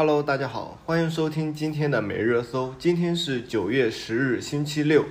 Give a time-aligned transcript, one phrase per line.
[0.00, 2.72] Hello，大家好，欢迎收听今天的每日热搜。
[2.78, 5.04] 今天是九月十日，星期六。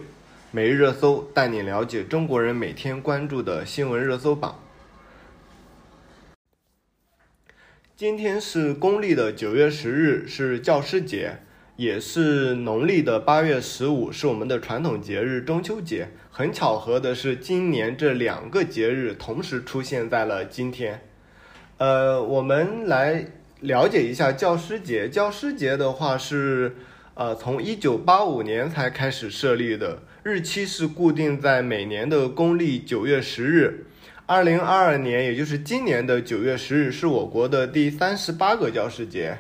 [0.50, 4.64] 每日热搜带你了解中国人每天关注的新闻热搜榜。
[7.98, 11.40] 今天是公历的九月十日，是教师节，
[11.76, 16.12] 也是农历的八月十五，是我们的传统节日中秋节。
[16.32, 21.02] 很巧合的是，今年这两个节日同时出现在了今天。
[21.78, 23.26] 呃，我们来
[23.62, 25.10] 了解一下教师节。
[25.10, 26.76] 教师节的话是。
[27.20, 33.88] 呃，从一九八五年才开始设立的，日期是固定在每年的公历九月十日。
[34.28, 39.40] 二零二二年，也就是今年的九月十日，是我国的第三十八个教师节。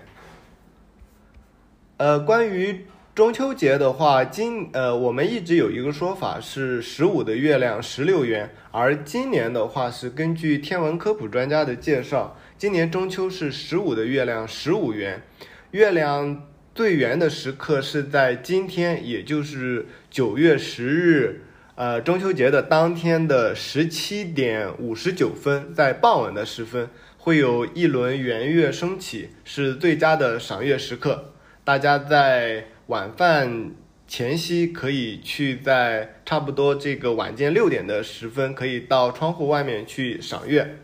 [1.98, 15.24] 呃，关于中秋节的话，今呃我们一直有一个说法是十五的月亮十六圆，而今年的话是根据天文科普专家的介绍，今年中秋是十五的月亮十五圆，
[15.72, 16.44] 月亮。
[16.76, 21.42] 最圆的时刻是在今天，也就是九月十日，
[21.74, 31.34] 呃，中秋节的当天的十七点五十九分，在傍晚的时分，会有一轮圆月升起，是最佳的赏月时刻。
[31.64, 33.72] 大家在晚饭
[34.08, 40.78] 前夕，可以去在差不多这个晚间六点的时分，可以到窗户外面去赏月。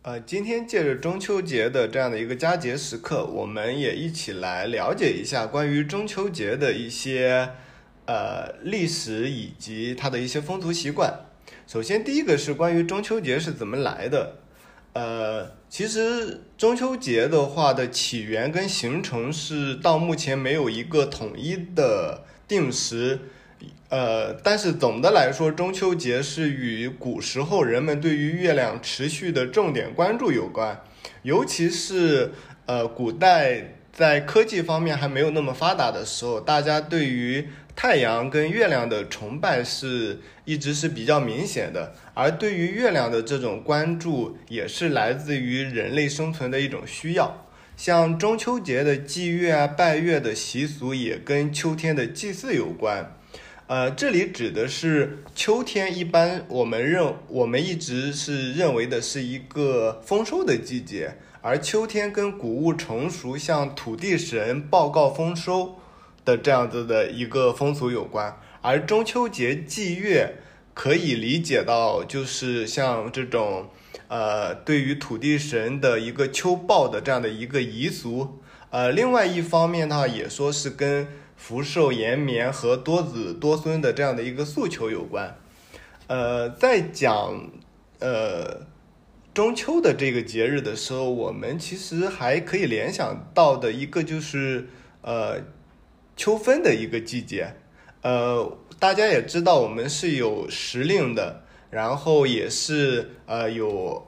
[0.00, 7.50] 呃，今天借着中秋节的这样的一个佳节时刻，我们也一起来了解一下关于中秋节的一些
[8.06, 11.26] 呃历史以及它的一些风俗习惯。
[11.66, 14.36] 首先，第一个是关于中秋节是怎么来的。
[14.92, 23.20] 呃，其实中秋节的话的起源跟形成是到目前没有一个统一的定时。
[23.90, 30.82] 呃，但是总的来说，中秋节是与古时候人们对于月亮持续的重点关注有关，
[31.22, 32.32] 尤其是
[32.66, 37.48] 呃，古代在科技方面还没有那么发达的时候，大家对于
[37.80, 47.46] 太阳跟月亮的崇拜是一直是比较明显的，而对于月亮的这种关注，也是来自于人类生存的一种需要。
[47.76, 53.16] 像中秋节的祭月啊、拜月的习俗，也跟秋天的祭祀有关。
[53.68, 65.76] 呃，这里指的是秋天，一般我们认我们一直是认为的是一个丰收的季节，而秋天跟谷物成熟，向土地神报告丰收
[66.28, 68.38] 的这样子的一个风俗有关。
[68.60, 70.36] 而中秋节祭月
[70.74, 73.70] 可以理解到，就是像这种
[74.08, 78.40] 呃，对于土地神的一个秋报的这样的一个习俗。
[78.70, 81.08] 呃，另外一方面的话，也说是跟。
[81.40, 85.38] 福寿延绵和多子多孙的这样的一个诉求有关，
[86.08, 87.48] 呃，在讲
[88.00, 88.66] 呃
[89.32, 94.68] 中秋的这个节日的时候，我们其实还可以联想到的一个就是
[95.02, 95.38] 呃
[96.18, 97.54] 秋分的一个季节，
[98.02, 104.06] 呃，大家也知道我们是有时令的，然后也是呃有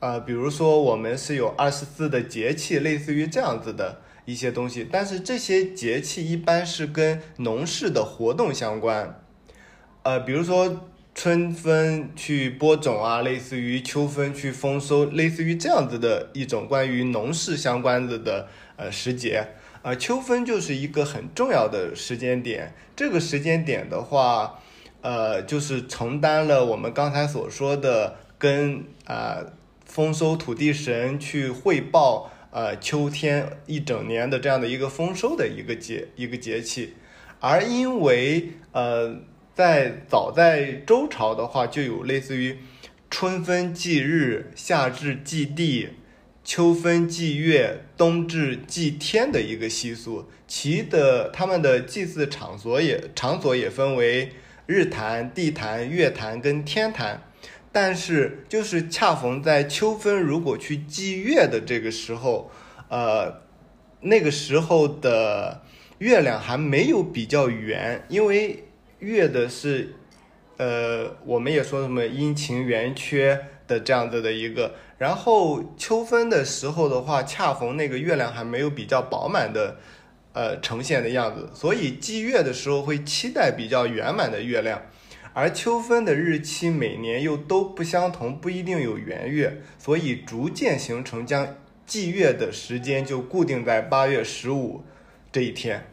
[0.00, 4.02] 呃，比如说我们是有二十四的节气，类似于这样子的。
[4.28, 9.22] 一些东西，但是这些节气一般是跟农事的活动相关，
[10.02, 19.48] 呃，比如说春分去播种啊，类似于秋分去丰收，类似于这样子的一种关于农事相关的的呃时节，
[19.82, 24.60] 呃，秋分就是一个很重要的时间点，这个时间点的话，
[25.00, 29.38] 呃，就是承担了我们刚才所说的跟啊
[29.84, 32.30] 丰收土地神去汇报。
[32.50, 36.94] 呃，秋天一整年的这样的一个丰收的一个节一个节气，
[37.40, 39.16] 而因为呃，
[39.54, 42.56] 在早在周朝的话，就有类似于
[43.10, 45.90] 春分祭日、夏至祭地、
[46.48, 54.32] 秋分祭月、冬至祭天的一个习俗，其的他们的祭祀场所也场所也分为
[54.64, 57.22] 日坛、地坛、月坛跟天坛。
[57.70, 62.50] 但是，就是恰逢在秋分，如果去祭月的这个时候，
[62.88, 63.42] 呃，
[64.00, 65.60] 那个时候的
[65.98, 68.64] 月亮还没有比较圆，因为
[69.00, 69.92] 月的是，
[70.56, 74.76] 呃，我们也说什么阴晴圆缺的这样子的一个。
[74.98, 79.76] 然后秋分的时候的话，恰逢那个月亮还没有比较饱满的，
[80.32, 84.82] 呃，呈现的样子，所以祭月的时候会期待比较圆满的月亮。
[85.34, 91.54] 而秋分的日期每年又都不相同，不一定有圆月，所以逐渐形成将
[91.86, 94.82] 祭月的时间就固定在八月十五
[95.30, 95.86] 这一天。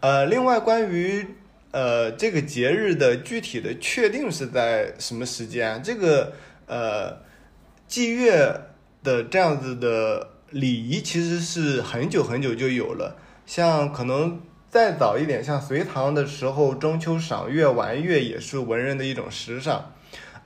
[0.00, 1.36] 呃，另外关于
[1.72, 6.32] 呃这个节日的具体的确定是在什么时间，这个
[6.66, 7.16] 呃
[7.86, 8.52] 祭月
[9.02, 19.92] 的这样子的礼仪其实是很久很久就有了，像可能再早一点，像隋唐的时候，中秋赏月玩月也是文人的一种时尚。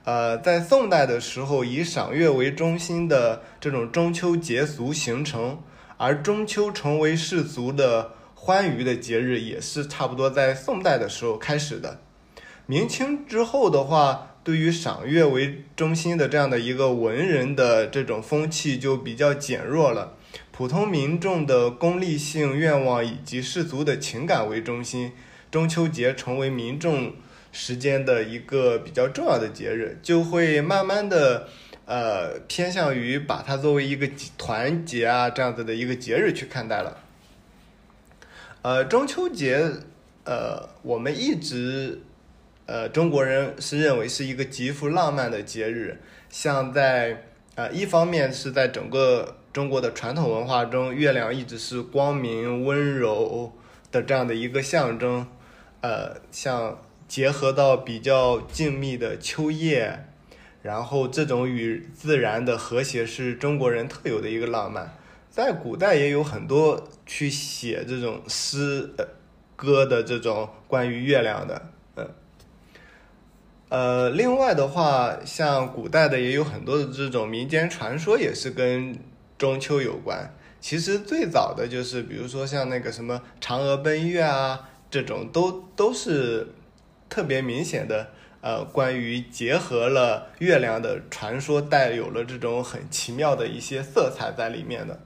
[0.03, 5.59] 呃，在宋代的时候，以赏月为中心的这种中秋节俗形成，
[5.97, 8.11] 而中秋成为世俗的
[8.45, 11.99] 欢愉的节日，也是差不多在宋代的时候开始的。
[12.67, 14.31] 明清之后的话。
[14.45, 20.13] 对于赏月为中心的这样的一个文人的这种风气就比较减弱了，
[20.51, 25.13] 普通民众的功利性愿望以及世俗的情感为中心，
[25.49, 27.13] 中秋节成为民众
[27.51, 31.49] 时间的一个比较重要的节日，就会慢慢的
[31.85, 34.07] 呃偏向于把它作为一个
[34.37, 37.04] 团结啊这样子的一个节日去看待了。
[38.65, 39.73] 呃，中秋节
[40.23, 42.01] 呃我们一直。
[42.65, 46.01] 呃，中国人是认为是一个极富浪漫的节日，
[46.31, 53.53] 像在呃一方面是在整个中国的传统文化中，月亮一直是光明温柔
[53.91, 55.27] 的这样的一个象征，
[55.81, 60.07] 呃，像结合到比较静谧的秋夜，
[60.63, 64.97] 然后这种与自然的和谐是中国人特有的一个浪漫，
[65.35, 68.89] 在古代也有很多去写这种诗
[69.57, 71.61] 歌的这种关于月亮的。
[73.67, 78.97] 呃，另外的话，像古代的也有很多的这种民间传说，也是跟
[79.37, 80.33] 中秋有关。
[80.61, 86.47] 其实最早的就是，比如说像那个什么嫦娥奔月啊，这种都都是
[87.09, 88.07] 特别明显的，
[88.39, 94.97] 呃，关于结合了月亮的传说，带有了这种很奇妙的一些色彩在里面的。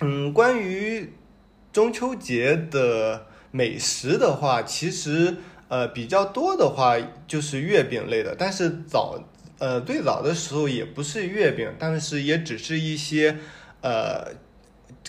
[0.00, 1.12] 嗯，关于
[1.72, 5.36] 中秋节的美食的话，其实。
[5.68, 6.96] 呃，比较多的话
[7.26, 9.20] 就是月饼类的，但是早
[9.58, 13.38] 呃最早的时候也不是月饼，但是也只是一些
[13.80, 14.28] 呃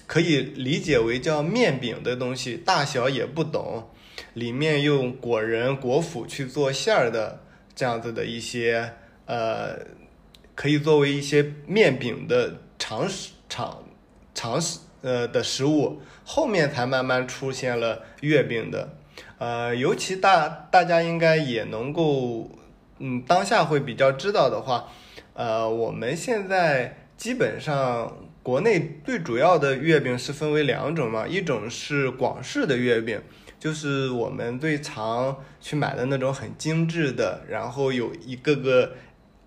[0.08, 3.88] 可以理解为叫面饼的东西，大小也不懂，
[4.34, 7.44] 里面用果仁果脯去做馅儿的
[7.76, 8.94] 这样子的一些
[9.28, 9.78] 呃
[10.56, 13.84] 可以作为一些面饼的常识常
[14.38, 18.94] 常识呃的食物，后面才慢慢出现了月饼的。
[19.40, 22.52] 呃，尤其大大家应该也能够，
[23.00, 24.90] 嗯，当下会比较知道的话，
[25.34, 33.20] 呃，我们现在基本上国内最主要的月饼是分为两种嘛，一种是广式的月饼，
[33.60, 38.94] 就是我们最常去买的那种很精致的，然后有一个个，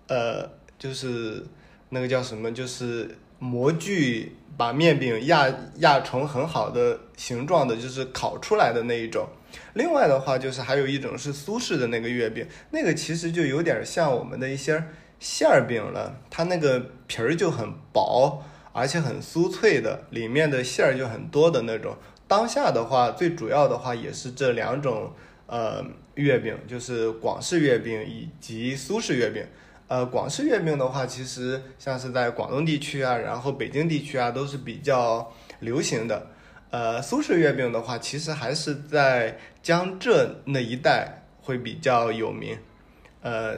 [0.07, 1.45] 呃，就是
[1.89, 9.27] 那个叫什么，就是模具把面饼压压成很好的形状的，就是烤出来的那一种。
[9.73, 14.83] 另外的话，就是还有一种是苏式的那个月饼，那个其实就有点像我们的一些
[15.19, 21.97] 馅儿饼了，它那个皮儿就很薄，而且很酥脆的，里面的馅儿就很多的那种。
[22.27, 25.11] 当下的话，最主要的话也是这两种
[25.47, 25.83] 呃
[26.15, 29.45] 月饼，就是广式月饼以及苏式月饼。
[29.91, 36.27] 呃，广式月饼的话，其实像是在广东地区啊，然后北京地区啊，都是比较流行的。
[36.69, 42.57] 呃，苏式月饼的话，其实还是在江浙那一带会比较有名。
[43.21, 43.57] 呃，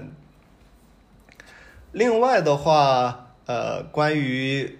[1.92, 4.80] 另外的话，呃，关于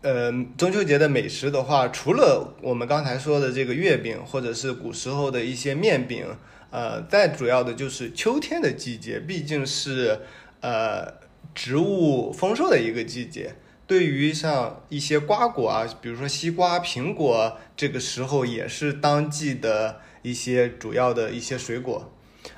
[0.00, 6.26] 呃中秋节的美食的话，除了我们刚才说的这个月饼，或者是古时候的一些面饼，
[6.70, 10.20] 呃，再主要的就是秋天的季节，毕竟是
[10.64, 11.20] 呃
[11.54, 13.54] 植物丰收的一个季节。
[13.86, 22.10] 对于像一些瓜果啊，比如说西瓜、苹果，这个时候也是当季的一些主要的一些水果。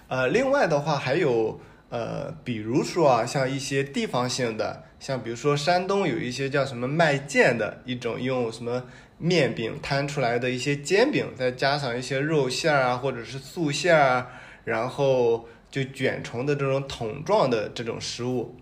[0.07, 8.85] 呃，另外的话还有呃，比如说啊，像一些地方性的，像比如说山东有一些叫什么麦煎的一种，用什么
[9.19, 14.29] 面饼摊出来的一些煎饼，再加上一些肉馅儿啊，或者是素馅儿，
[14.65, 15.49] 然后
[15.85, 18.57] 就卷成的这种桶状的这种食物，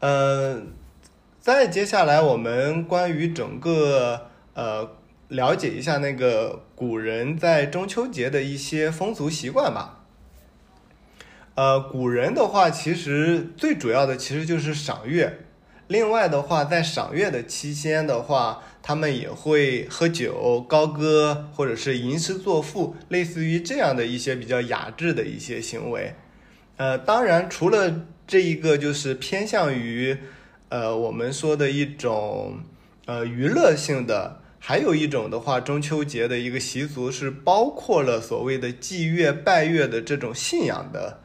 [0.00, 0.74] 嗯。
[1.38, 4.96] 再接下来，我们关于整个呃
[5.28, 10.00] 了解一下那个古人在中秋节的一些风俗习惯吧。
[11.54, 15.38] 呃，古人的话，其实最主要的其实就是赏月。
[15.86, 26.14] 另外的话，在赏月的期间的话，他们也会喝酒、高歌，或者是吟诗作赋，类似于这样的一些比较雅致的一些行为。
[26.76, 30.16] 呃，当然，除了这一个，就是偏向于。
[30.68, 32.58] 呃，我们说的一种
[33.06, 41.20] 呃娱乐性的，还有一种的话，中秋节的一个习俗是包括了所谓的祭月拜月的这种信仰的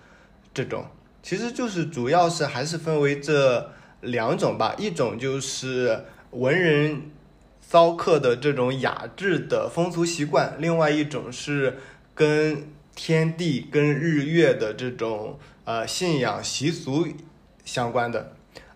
[0.51, 0.85] 这种。
[1.23, 7.01] 其实就是主要是还是分为这两种吧，一种就是文人
[7.71, 11.77] 骚客的这种雅致的风俗习惯，另外一种是
[12.13, 17.07] 跟天地、跟日月的这种呃信仰习俗
[17.63, 18.33] 相关的。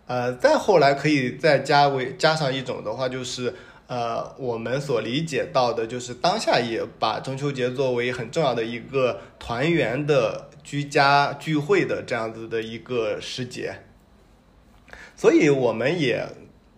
[0.08, 3.54] 呃，再后来可以再加为加上一种的话，就是
[3.88, 10.50] 呃我们所理解到的，就是当下也把中秋节作为很重要的一个团圆的。
[10.64, 13.82] 居家聚会的这样子的一个时节，
[15.16, 16.28] 所以我们也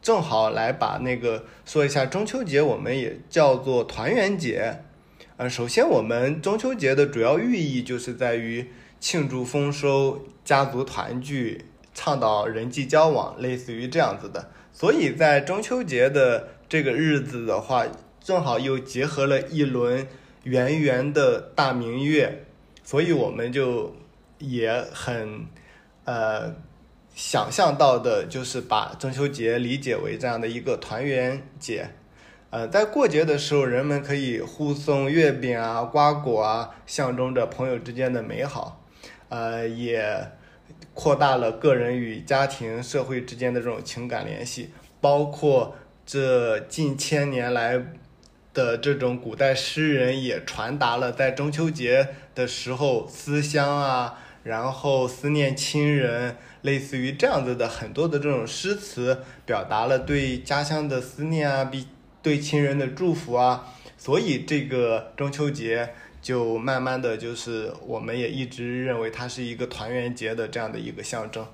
[0.08, 4.84] 正好来把那个说一下中秋节，我们也叫做团圆节。
[5.36, 8.72] 呃，首先我们中秋节的主要寓意就是在于
[9.02, 14.50] 庆祝丰收、家族团聚、倡导人际交往，类似于这样子的。
[14.72, 17.86] 所以在中秋节的这个日子的话，
[18.22, 20.08] 正好又结合了一轮
[20.44, 22.46] 圆圆的大明月。
[22.82, 23.94] 所以我们就
[24.40, 25.48] 也很
[26.06, 26.56] 呃
[27.18, 31.90] 想象到的，就是把中秋节理解为这样的一个团圆节。
[32.52, 38.86] 呃，在过节的时候，人们可以互送月饼啊、瓜果啊，象征着朋友之间的美好。
[39.30, 40.30] 呃，也
[40.94, 44.70] 扩大了个人与家庭、社会之间的这种情感联系，
[45.02, 47.84] 包括这近千年来。
[48.54, 61.88] 的这种古代诗人也传达了在中秋节的时候思乡啊，然后思念亲人，类似于这样子的很多的这种诗词，表达了对家乡的思念啊，比
[62.22, 71.46] 对亲人的祝福啊，所以这个中秋节就慢慢的就是我们也一直认为它是一个团圆节的这样的一个象征。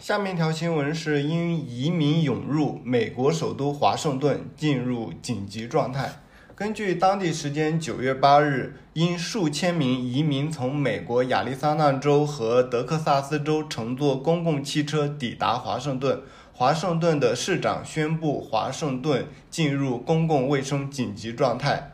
[0.00, 6.22] 下面一条新闻是因移民涌入，美国首都华盛顿进入紧急状态。
[6.60, 16.20] 根据当地时间九月八日，因数千名移民从美国亚利桑那州和德克萨斯州乘坐公共汽车抵达华盛顿，
[16.52, 21.92] 华盛顿的市长宣布华盛顿进入公共卫生紧急状态，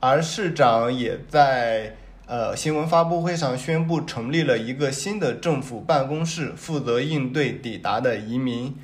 [0.00, 1.96] 而市长也在。
[2.24, 8.74] 呃，新闻发布会上宣布成立了一个新的政府办公室，负责应对抵达的移民。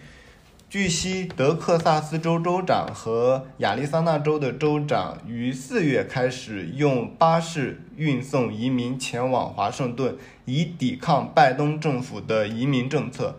[0.70, 13.36] 据悉，德克萨斯州州长和亚利桑那州的州长于四月开始用巴士运送移民前往华盛顿，以抵抗拜登政府的移民政策。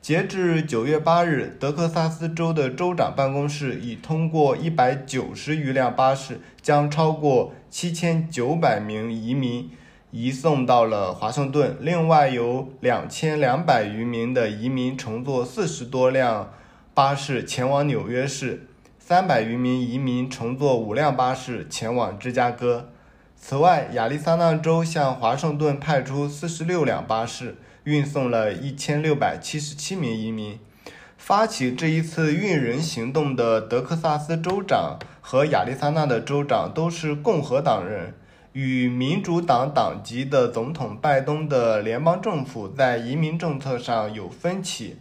[0.00, 9.68] 截至九月八日，德克萨斯州的州长办公室已通过一百九十余辆巴士，将超过七千九百名移民
[10.12, 11.76] 移送到了华盛顿。
[11.80, 16.52] 另外，有两千两百余名的移民乘坐四十多辆
[16.98, 18.66] 巴士前往纽约市，
[18.98, 22.90] 三百余名移民乘坐五辆巴士前往芝加哥。
[23.36, 27.54] 此外，亚利桑那州向华盛顿派出四十六辆巴士。
[27.84, 30.58] 运送了一千六百七十七名移民。
[31.16, 38.12] 发起这一次运人行动的德克萨斯州长和亚利桑那的州长都是共和党人，
[38.54, 44.96] 与民主党党籍的总统拜登的联邦政府在移民政策上有分歧。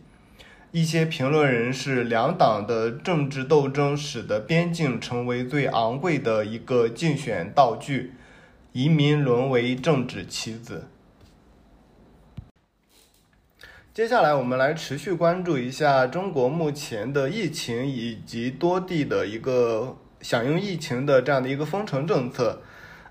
[0.80, 8.14] 一些评论人士，两党的政治斗争使得边境成为最昂贵的一个竞选道具，
[8.74, 10.88] 移民沦为政治棋子。
[13.92, 22.62] 接下来，我们来持续关注一下中国目前的疫情以及多地的一个响应疫情的这样的一个封城政策。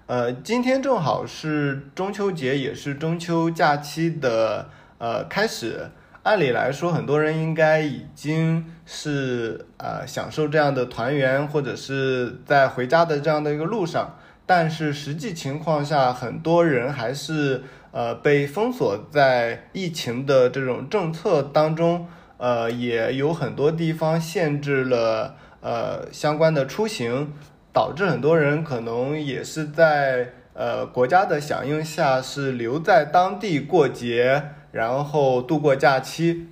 [0.06, 5.90] 呃，今天正好是中秋节，也是中秋假期的呃开始。
[6.26, 14.18] 按理来说，很多人应该已经是呃享受这样的团圆，或者是在回家的这样的一个路上。
[14.44, 17.62] 但是实际情况下，很多人还是。
[17.92, 22.06] 呃，被封锁在疫情的这种政策当中，
[22.36, 27.32] 呃，也有很多地方限制了呃相关的出行，
[27.72, 36.48] 导致很多人可能也是在呃国家的响应下是留在当地过节，然后度过假期。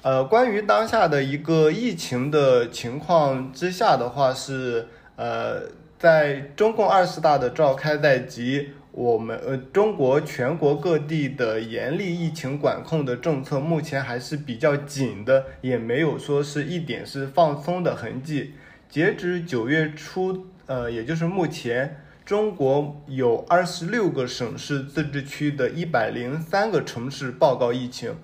[0.00, 5.62] 呃，关于当下的一个疫情的情况之下的话，是呃
[5.98, 8.70] 在中共二十大的召开在即。
[8.90, 18.54] 我们呃，中国全国各地的严厉疫情管控的政策目前还是比较紧的，也没有说是一点是放松的痕迹。
[18.88, 28.14] 截止九月初，呃，也就是目前，中国有二十六个省市自治区的一百零三个城市报告疫情，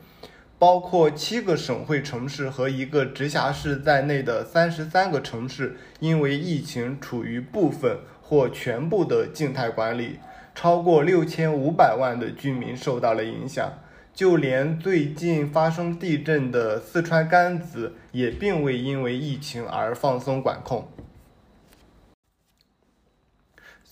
[0.59, 10.19] 包括七个省会城市和一个直辖市在内的三十三个城市，因为疫情处于部分或全部的静态管理。
[10.55, 13.73] 超过六千五百万的居民受到了影响。
[14.13, 20.87] 就连最近发生地震的四川甘孜，也并未因为疫情而放松管控。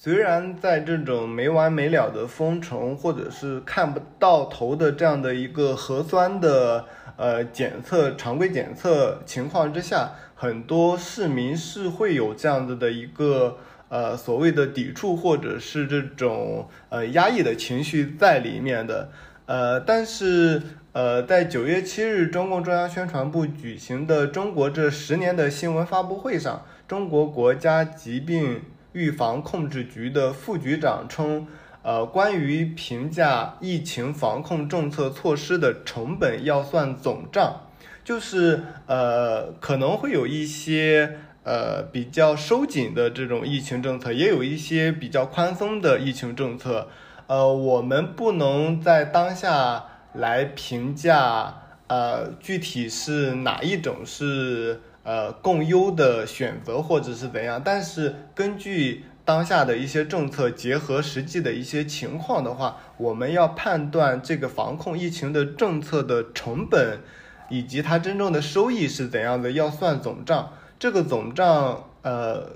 [0.04, 19.08] 虽然在这种没完没了的封城，或者是看不到头的这样的一个核酸的呃检测常规检测情况之下，很多市民是会有这样子的一个呃所谓的抵触，或者是这种呃压抑的情绪在里面的。
[19.46, 31.46] 呃，但是呃，在九月七日，中共中央宣传部举行的中国这十年的新闻发布会上，中国国家疾病预防控制局的副局长称，
[31.82, 37.68] 呃，关于评价疫情防控政策措施的成本要算总账，
[38.04, 46.88] 就是呃，可能会有一些呃比较收紧的这种疫情政策，也有一些比较宽松的疫情政策。
[47.26, 57.60] 呃，我们不能在当下来评价，呃，具体是哪一种是呃更优的选择，或者是怎样。
[57.64, 67.00] 但是根据当下的一些政策，结合实际的一些情况的话，我们要判断这个防控疫情的政策的成本，
[67.48, 70.52] 以及它真正的收益是怎样的，要算总账。
[70.78, 72.50] 这个总账，呃，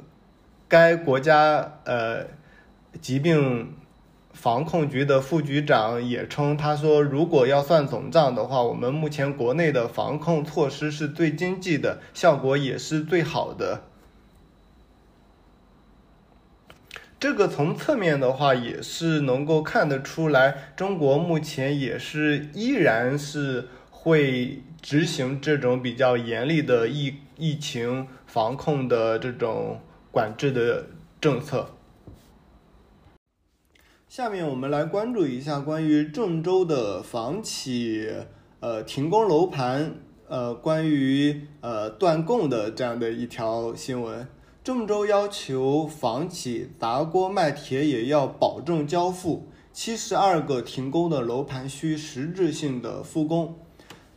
[0.67, 2.27] 该国家呃
[3.01, 3.76] 疾病。
[4.37, 13.85] 防控局的副局长也称，他说，如果要算总账的话，我们目前国内的防控措施是最经济的，效果也是最好的。
[17.19, 30.85] 这个从侧面的话，也是能够看得出来，中国目前也是依然是会执行这种比较严厉的疫疫情防控的这种管制的
[31.19, 31.71] 政策。
[34.17, 38.09] 下面我们来关注一下关于郑州的房企
[38.61, 39.95] 呃停工楼盘
[40.27, 44.27] 呃关于呃断供的这样的一条新闻。
[44.65, 53.59] 郑州要求房企砸锅卖铁也要保证交付，七十二个停工的楼盘需实质性的复工。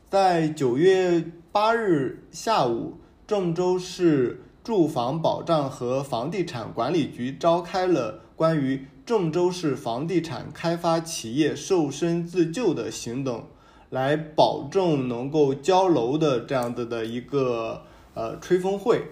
[0.10, 1.22] 在九月
[1.52, 2.94] 八日下午，
[3.28, 8.88] 郑州市住房保障和房地产管理局召开了关于。
[9.10, 13.46] 郑州市房地产开发企业瘦身自救的行动，
[13.90, 17.82] 来保证能够交楼的这样子的一个
[18.14, 19.06] 呃吹风会。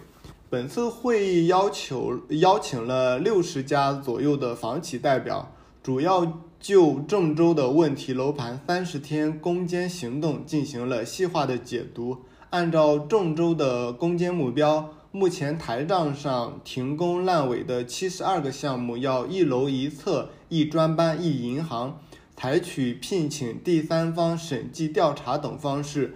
[0.51, 12.17] 本次会议要求邀请了六十家左右的房企代表，主要就郑州的问题楼盘三十天攻坚行动进行了细化的解读。
[12.51, 14.93] 按照郑州的攻坚目标。
[15.17, 21.99] 目前台账上停工烂尾的七十二个项目，要一楼一侧、一专班、一银行，
[22.35, 26.13] 采取聘请第三方审计调查等方式，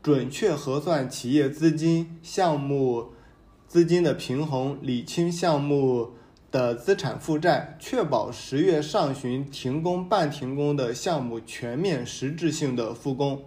[0.00, 3.08] 准确核算企业资金、项目
[3.66, 6.12] 资金的平衡，理清项目
[6.52, 13.42] 的资产负债，确保十月上旬停工半停工的项目全面实质性的复工。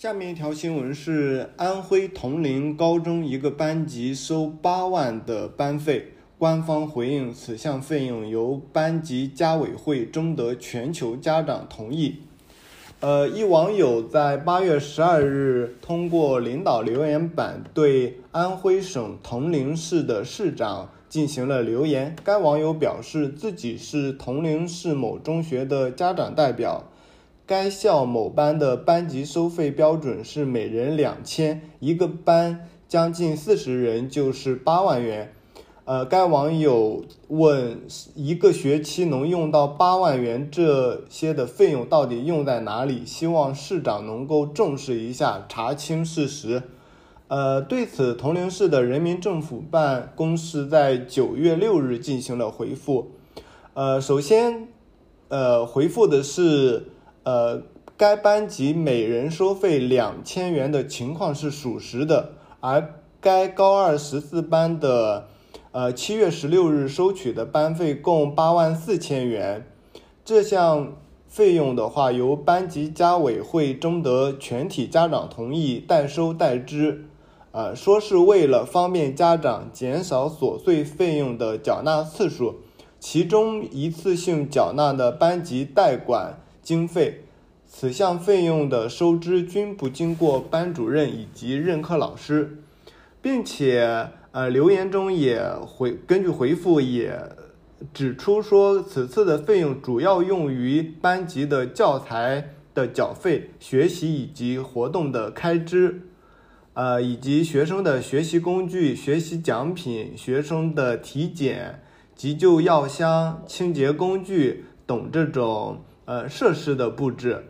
[0.00, 12.20] 下面一条新闻是安徽铜陵高中一个班级收八万的班费，官方回应此项费用由班级家委会征得全球家长同意。
[13.00, 22.16] 呃，一网友在八月十二日通过领导留言板对安徽省铜陵市的市长进行了留言。
[22.24, 26.86] 该网友表示自己是铜陵市某中学的家长代表。
[27.50, 35.32] 该校某班的班级收费标准是每人两千，一个班将近四十人就是八万元。
[35.84, 37.80] 呃，该网友问
[38.14, 43.04] 一个学期能用到八万元，这些的费用到底用在哪里？
[43.04, 46.62] 希望市长能够重视一下，查清事实。
[47.26, 53.10] 呃，对此，铜陵市的人民政府办公室在九月六日进行了回复。
[53.74, 54.68] 呃，首先，
[55.26, 56.92] 呃，回复的是。
[57.22, 57.62] 呃，
[57.96, 65.28] 该班级每人收费两千元的情况是属实的，而该高二十四班的，
[65.72, 69.66] 呃，七月十六日收取的班费共八万四千元。
[70.24, 70.94] 这项
[71.28, 77.04] 费用的话，由班级家委会征得全体家长同意，代收代支。
[77.52, 82.54] 呃，说是为了方便家长减少琐碎费用的缴纳次数，
[82.98, 86.38] 其中一次性缴纳的班级代管。
[86.62, 87.24] 经费，
[87.66, 92.58] 此项费用的收支均不经过班主任以及任课老师，
[93.22, 97.18] 并且，呃，留言中也回根据回复也
[97.94, 106.02] 指出说，此次的费用主要用于班级的教材的缴费、学习以及活动的开支，
[106.74, 111.82] 呃，以及学生的学习工具、学习奖品、学生的体检、
[112.14, 117.44] 急救药箱、清洁工具等这种呃设施的布置。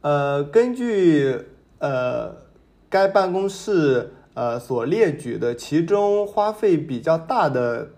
[0.00, 1.38] 呃，根据
[1.78, 2.34] 呃
[2.90, 4.10] 该办公室。
[4.36, 7.90] 呃，所列举的其中花费比较大的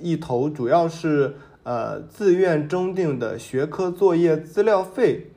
[0.00, 5.32] 一头，主要是呃自愿征订的学科作业资料费，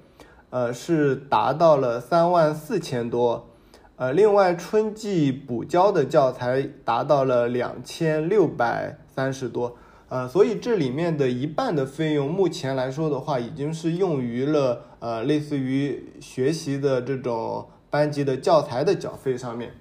[0.52, 3.50] 呃是达到了三万四千多，
[3.96, 9.76] 呃另外春季补交的教材达到了两千六百三十多，
[10.10, 19.74] 呃所以这里面的一半的费用，目前来说的话，已经是用于了呃类似于学习的这种班级的教材的缴费上面。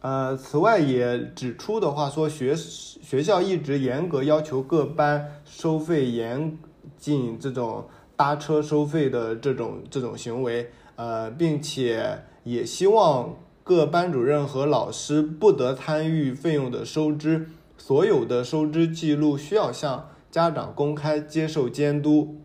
[0.00, 6.56] 呃，此外也指出的话说，学学校一直严格要求各班收费严
[6.96, 22.36] 禁这种搭车收费的这种这种行为，呃，并且也希望各班主任和老师不得参与费用的收支，所有的收支记录需要向家长公开接受监督。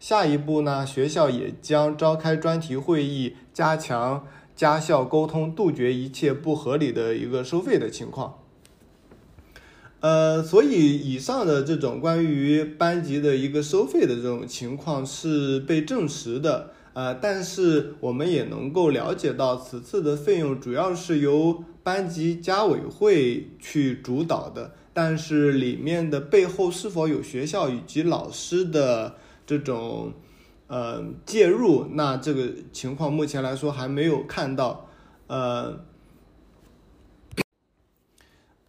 [0.00, 4.26] 下一步呢，学校也将召开专题会议，加强。
[4.56, 8.38] 家校沟通，杜绝一切不合理的一个收费的情况。
[10.00, 16.72] 呃，所以以上的这种关于班级的一个收费的这种情况是被证实的。
[16.92, 30.12] 呃，但是我们也能够了解到，此次的费用主要是由班级家委会去主导的，但是里面的背后是否有学校以及老师的这种。
[30.66, 34.86] 呃，介入那这个情况目前来说还没有看到。
[35.26, 35.80] 呃，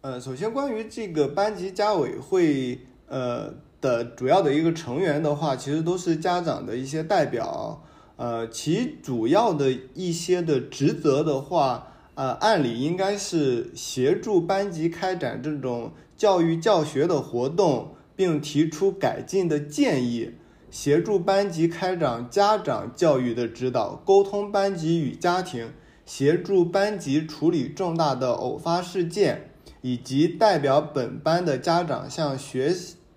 [0.00, 3.52] 呃，首先关于这个班级家委会呃
[3.82, 7.84] 的主要的一个成员的话，其实都是家长的一些代表。
[8.16, 11.89] 呃，其主要的一些的职责的话，
[12.20, 20.32] 呃，按理应该是协助班级开展这种教育教学的活动，并提出改进的建议。
[20.70, 25.70] 协助班级开展家长教育的指导，沟通班级与家庭，
[26.04, 32.70] 协助班级处理重大的偶发事件，以及代表本班的家长向学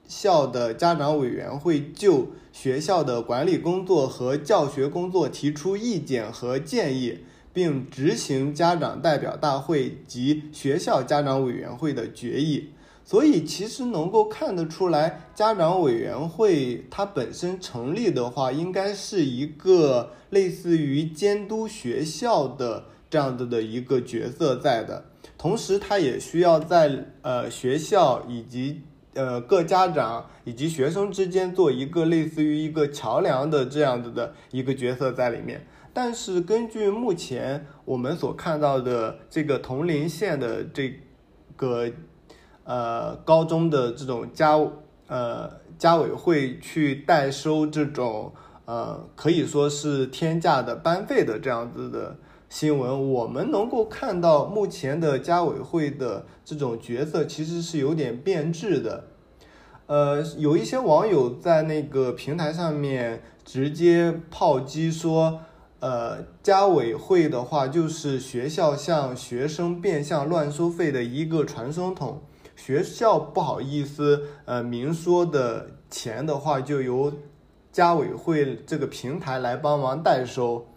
[0.08, 7.20] 校的家长委员会就学校的管理工作和教学工作提出意见和建议，
[7.54, 12.72] 并执行家长代表大会及学校家长委员会的决议。
[13.06, 25.04] 所以其实能够看得出来，家长委员会它本身成立的话，应该是一个类似于监督学校的这样子的一个角色在的。
[25.38, 28.82] 同时，它也需要在呃学校以及
[29.16, 35.68] 呃各家长以及学生之间做一个类似于一个桥梁的这样子的一个角色在里面。
[35.94, 41.00] 但是根据目前我们所看到的这个铜陵县的这
[41.56, 41.90] 个。
[42.66, 44.58] 呃，高中的这种家
[45.08, 48.32] 呃家委会去代收这种
[48.64, 52.16] 呃可以说是天价的班费的这样子的
[52.48, 59.04] 新闻，我们能够看到目前的家委会的这种角色其实是有点变质的。
[59.88, 65.42] 呃，有一些网友在那个平台上面直接炮击说，
[65.84, 72.22] 呃，家委会的话就是学校向学生变相乱收费的一个传声筒。
[72.56, 77.12] 学校不好意思，呃，明说的钱的话，就由
[77.74, 80.70] 家委会这个平台来帮忙代收。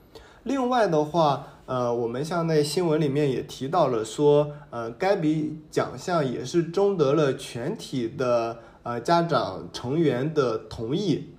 [0.42, 11.32] 另外的话，呃，我们像那新闻里面也提到了，说，呃，该笔奖项也是征得了全体的呃家长成员的同意。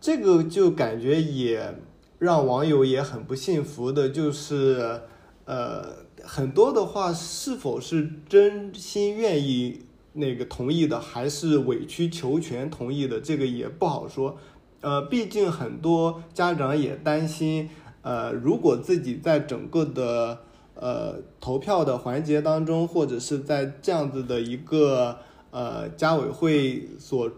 [0.00, 1.76] 这个就感觉也
[2.22, 5.00] 让网友也很不幸福的，就是，
[5.44, 6.02] 呃。
[6.24, 9.80] 很多的话，是否是真心愿意
[10.12, 14.36] 那个同意的，还是委曲求全同意的，这个也不好说。
[14.82, 17.68] 呃，毕竟很多家长也担心，
[18.02, 20.38] 呃，如果自己在整个的
[20.76, 25.18] 呃投票的环节当中，或者是在这样子的一个
[25.50, 27.28] 呃家委会所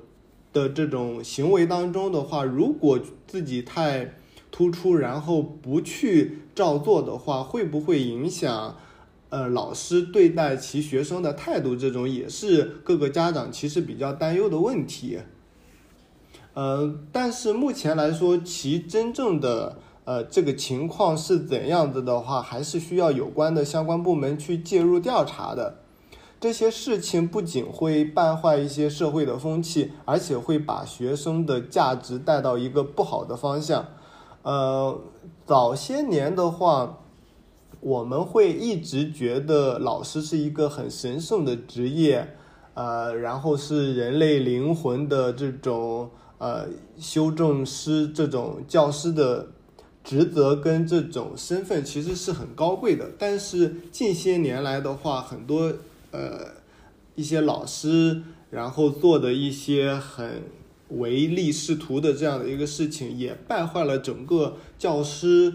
[0.53, 4.17] 的这种行为当中的话，如果自己太。
[4.55, 8.77] 突出，然后不去照做的话，会不会影响
[9.31, 11.75] 呃老师对待其学生的态度？
[11.75, 15.19] 这种也是各个家长其实比较担忧的问题。
[16.53, 25.79] 呃，但是目前来说，其真正的呃这个情况是怎样子的话，还是需要有关的相关部门去介入调查的。
[26.41, 33.89] 这些事情不仅会败坏一些社会的风气，而且会把学生的价值带到一个不好的方向。
[34.45, 35.01] 呃，
[35.45, 37.01] 早些年的话，
[37.81, 42.37] 我们会一直觉得老师是一个很神圣的职业，
[42.75, 49.49] 呃，然后是人类灵魂的这种呃修正师，这种教师的。
[50.05, 55.73] 职责跟这种身份其实是很高贵的，但是近些年来的话，很多
[56.11, 56.49] 呃
[57.15, 60.43] 一些老师，然后做的一些很
[60.99, 65.55] 唯利是图的这样的一个事情，也败坏了整个教师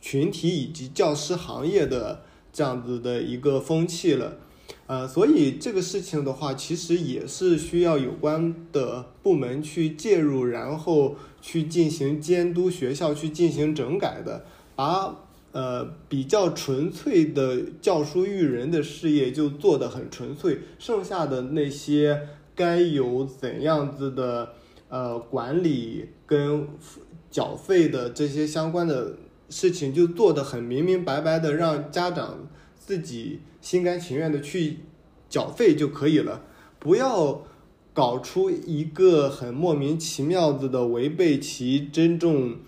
[0.00, 4.38] 群体以及教师行业的这样子的一个风气了。
[4.86, 14.44] 呃，所以这个事情的话，其实也是需要有关的部门去介入，然后去进行监督学校，去进行整改的，
[14.74, 15.16] 把
[15.52, 22.28] 呃比较纯粹的教书育人的事业就做得很纯粹，剩下的那些
[22.60, 24.52] 该有怎样子的
[24.88, 26.68] 呃管理跟
[27.30, 29.16] 缴费的这些相关的
[29.48, 32.48] 事情，就做得很明明白白的，让家长。
[32.90, 34.78] 自己心甘情愿的去
[35.28, 36.42] 缴费就可以了，
[36.80, 37.42] 不要
[37.94, 42.58] 搞出一个很莫名其妙子的违背其真正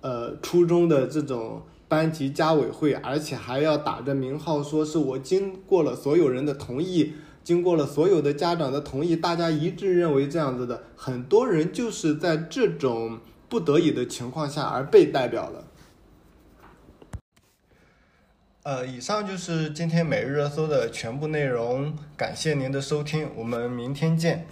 [0.00, 7.12] 呃初衷的这种班级家委会，而且还要打着名号说是我经过了所有人的同意，
[7.44, 15.64] 经过了所有的家长的同意，大家一致认为这样子的，很多人就是在这种不得已的情况下而被代表了。
[18.64, 24.46] 呃，以上就是今天每日热搜的全部内容，感谢您的收听，我们明天见。